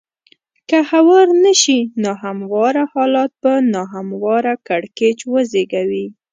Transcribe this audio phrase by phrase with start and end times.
[0.69, 6.07] که هوار نه شي نا همواره حالات به نا همواره کړکېچ وزېږوي.